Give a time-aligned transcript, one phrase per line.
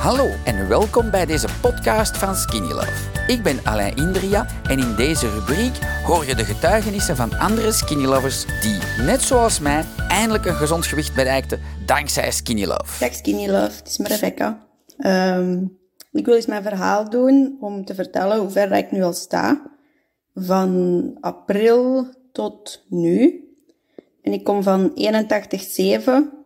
[0.00, 3.26] Hallo en welkom bij deze podcast van Skinny Love.
[3.26, 8.04] Ik ben Alain Indria en in deze rubriek hoor je de getuigenissen van andere Skinny
[8.04, 13.04] Lovers die, net zoals mij, eindelijk een gezond gewicht bereikten dankzij Skinny Love.
[13.04, 14.66] Dag Skinny Love, het is me Rebecca.
[14.98, 15.64] Ehm,
[16.12, 19.70] ik wil eens mijn verhaal doen om te vertellen hoe ver ik nu al sta.
[20.34, 23.44] Van april tot nu.
[24.22, 26.38] En ik kom van 81,7.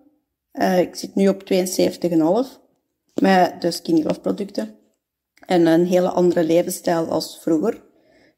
[0.52, 2.63] Uh, ik zit nu op 72,5
[3.20, 4.78] met de Skinny producten.
[5.46, 7.74] En een hele andere levensstijl als vroeger.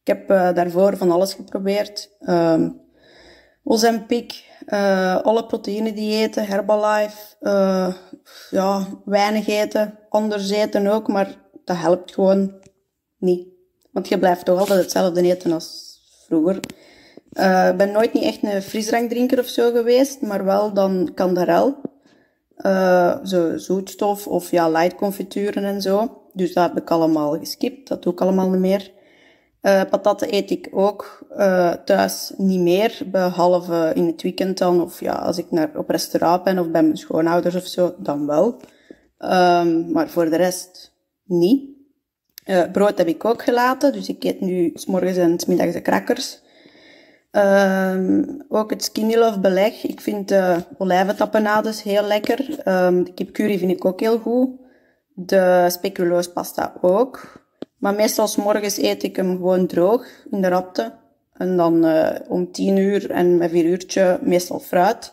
[0.01, 2.11] Ik heb uh, daarvoor van alles geprobeerd.
[2.21, 2.81] Um,
[3.65, 7.95] Ozempic, uh, alle proteïne diëten, Herbalife, uh,
[8.51, 12.55] ja, weinig eten, anders eten ook, maar dat helpt gewoon
[13.19, 13.49] niet.
[13.93, 16.57] Want je blijft toch altijd hetzelfde eten als vroeger.
[17.71, 21.77] Ik ben nooit niet echt een frisdrankdrinker of zo geweest, maar wel dan kandarel.
[22.59, 26.23] Uh, zo zoetstof of ja, light confituren en zo.
[26.33, 27.89] Dus dat heb ik allemaal geskipt.
[27.89, 28.95] Dat doe ik allemaal niet meer.
[29.63, 34.83] Uh, patatten eet ik ook uh, thuis niet meer, behalve in het weekend dan.
[34.83, 38.27] Of ja, als ik naar, op restaurant ben of bij mijn schoonouders of zo, dan
[38.27, 38.61] wel.
[39.19, 40.93] Um, maar voor de rest
[41.25, 41.71] niet.
[42.47, 45.73] Uh, brood heb ik ook gelaten, dus ik eet nu s morgens en s middags
[45.73, 46.41] de crackers.
[47.37, 49.85] Um, ook het Skinny Love beleg.
[49.85, 52.69] Ik vind de olijventapenades heel lekker.
[52.69, 54.49] Um, de kipcurry vind ik ook heel goed.
[55.15, 57.43] De speculoos pasta ook.
[57.79, 60.93] Maar meestal s morgens eet ik hem gewoon droog in de rapte.
[61.33, 65.13] En dan uh, om tien uur en met vier uurtje meestal fruit.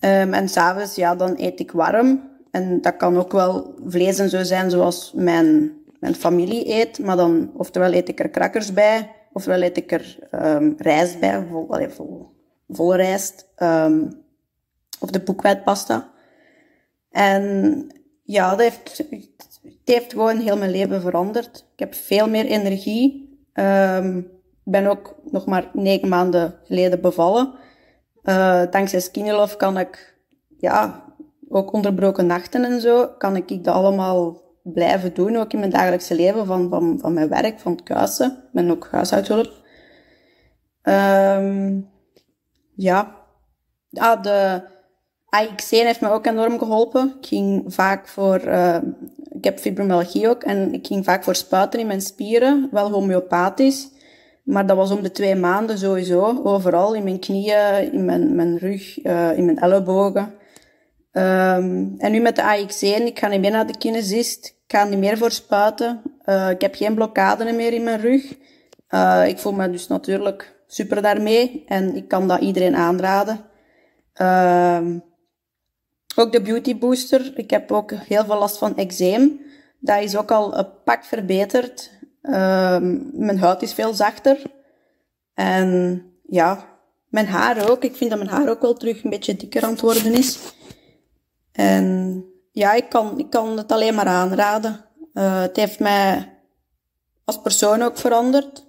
[0.00, 2.30] Um, en s'avonds, ja, dan eet ik warm.
[2.50, 6.98] En dat kan ook wel vlees en zo zijn zoals mijn, mijn familie eet.
[6.98, 11.46] Maar dan, oftewel eet ik er crackers bij Ofwel eet ik er um, rijst bij,
[11.50, 12.26] vol, allee, vol,
[12.68, 13.52] volle rijst.
[13.62, 14.24] Um,
[15.00, 16.10] of de boekwijdpasta.
[17.10, 17.86] En
[18.22, 21.66] ja, dat heeft, het heeft gewoon heel mijn leven veranderd.
[21.72, 23.38] Ik heb veel meer energie.
[23.54, 24.18] Um,
[24.64, 27.54] ik ben ook nog maar negen maanden geleden bevallen.
[28.22, 30.18] Uh, dankzij Skinny kan ik,
[30.56, 31.04] ja,
[31.48, 36.14] ook onderbroken nachten en zo, kan ik dat allemaal blijven doen, ook in mijn dagelijkse
[36.14, 38.30] leven, van, van, van mijn werk, van het kuisen.
[38.30, 39.52] Ik ben ook huishoudhulp.
[40.82, 41.90] Um,
[42.74, 43.16] ja.
[43.92, 44.62] Ah, de
[45.28, 47.14] AXC heeft me ook enorm geholpen.
[47.20, 48.76] Ik ging vaak voor, uh,
[49.28, 53.88] ik heb fibromyalgie ook, en ik ging vaak voor spuiten in mijn spieren, wel homeopathisch.
[54.44, 58.58] Maar dat was om de twee maanden sowieso, overal, in mijn knieën, in mijn, mijn
[58.58, 60.34] rug, uh, in mijn ellebogen.
[61.12, 64.46] Um, en nu met de AX1, ik ga niet meer naar de kinesist.
[64.46, 66.02] Ik ga niet meer voor spuiten.
[66.24, 68.36] Uh, ik heb geen blokkade meer in mijn rug.
[68.90, 71.64] Uh, ik voel me dus natuurlijk super daarmee.
[71.66, 73.40] En ik kan dat iedereen aanraden.
[74.20, 74.80] Uh,
[76.16, 77.32] ook de Beauty Booster.
[77.34, 79.40] Ik heb ook heel veel last van eczeem.
[79.80, 81.90] Dat is ook al een pak verbeterd.
[82.22, 84.42] Ehm, mijn huid is veel zachter.
[85.34, 86.64] En ja,
[87.08, 87.84] mijn haar ook.
[87.84, 90.38] Ik vind dat mijn haar ook wel terug een beetje dikker aan het worden is.
[91.58, 94.84] En ja, ik kan, ik kan het alleen maar aanraden.
[95.12, 96.34] Uh, het heeft mij
[97.24, 98.66] als persoon ook veranderd.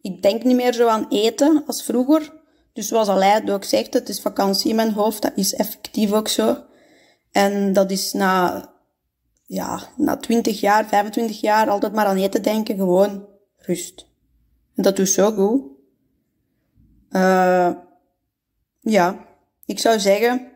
[0.00, 2.32] Ik denk niet meer zo aan eten als vroeger.
[2.72, 5.22] Dus zoals Aleid ook zegt, het is vakantie in mijn hoofd.
[5.22, 6.56] Dat is effectief ook zo.
[7.32, 8.68] En dat is na,
[9.46, 13.26] ja, na 20 jaar, 25 jaar altijd maar aan eten denken, gewoon
[13.56, 14.06] rust.
[14.74, 15.62] En dat doet zo goed.
[17.10, 17.70] Uh,
[18.80, 19.26] ja,
[19.64, 20.51] ik zou zeggen,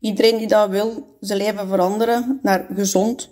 [0.00, 3.30] Iedereen die dat wil, zijn leven veranderen naar gezond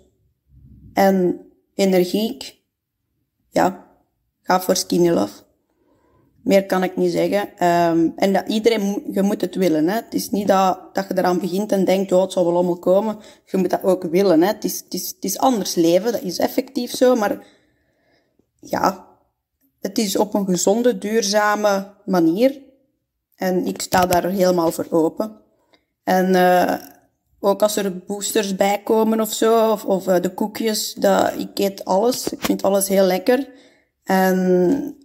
[0.93, 1.41] en
[1.75, 2.59] energiek,
[3.49, 3.87] ja,
[4.43, 5.45] ga voor Skinny Love.
[6.43, 7.67] Meer kan ik niet zeggen.
[7.67, 9.89] Um, en dat iedereen, je moet het willen.
[9.89, 9.95] Hè.
[9.95, 12.79] Het is niet dat, dat je eraan begint en denkt, oh, het zal wel allemaal
[12.79, 13.19] komen.
[13.45, 14.43] Je moet dat ook willen.
[14.43, 14.47] Hè.
[14.47, 17.15] Het, is, het, is, het is anders leven, dat is effectief zo.
[17.15, 17.47] Maar
[18.61, 19.09] ja,
[19.81, 22.63] het is op een gezonde, duurzame manier.
[23.37, 25.41] En ik sta daar helemaal voor open.
[26.07, 26.75] En uh,
[27.41, 31.59] ook als er boosters bij komen of zo, of, of uh, de koekjes, dat, ik
[31.59, 32.29] eet alles.
[32.29, 33.49] Ik vind alles heel lekker.
[34.05, 34.97] En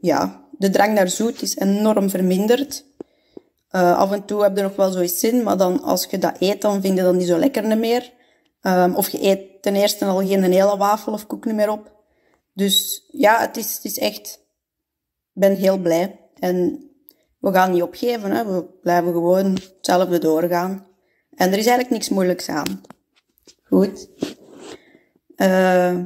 [0.00, 2.84] ja, de drang naar zoet is enorm verminderd.
[3.70, 6.36] Uh, af en toe heb je nog wel zoiets zin, maar dan als je dat
[6.38, 8.12] eet, dan vind je dat niet zo lekker meer.
[8.62, 11.92] Um, of je eet ten eerste al geen hele wafel of koek meer op.
[12.54, 14.38] Dus ja, het is, het is echt...
[15.34, 16.20] Ik ben heel blij.
[16.38, 16.89] En
[17.40, 18.44] we gaan niet opgeven, hè.
[18.44, 20.86] we blijven gewoon hetzelfde doorgaan.
[21.34, 22.80] En er is eigenlijk niks moeilijks aan.
[23.64, 24.08] Goed.
[25.36, 26.04] Uh,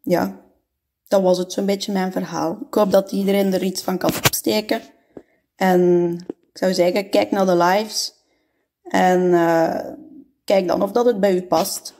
[0.00, 0.40] ja,
[1.08, 2.58] dat was het zo'n beetje mijn verhaal.
[2.66, 4.80] Ik hoop dat iedereen er iets van kan opsteken.
[5.56, 8.14] En ik zou zeggen, kijk naar de lives.
[8.82, 9.80] En uh,
[10.44, 11.99] kijk dan of dat het bij u past.